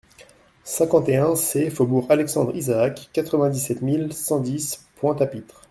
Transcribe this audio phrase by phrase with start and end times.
[0.63, 5.57] cinquante et un C faubourg Alexandre Isaac, quatre-vingt-dix-sept mille cent dix Pointe-à-Pitre